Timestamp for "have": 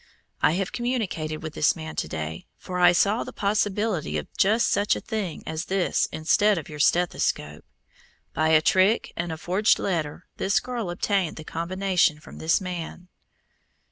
0.53-0.71